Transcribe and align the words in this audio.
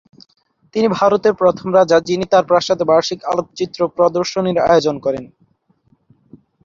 তিনি 0.75 0.87
ভারতের 0.99 1.33
প্রথম 1.33 1.67
রাজা 1.73 1.97
যিনি 1.99 2.25
তার 2.25 2.43
প্রাসাদে 2.45 2.83
বার্ষিক 2.83 3.19
আলোকচিত্র 3.25 3.79
প্রদর্শনীর 3.97 4.57
আয়োজন 4.67 4.95
করেন। 5.05 5.23